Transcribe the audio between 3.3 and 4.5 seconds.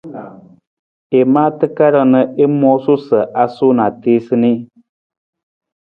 a suu na a tiisa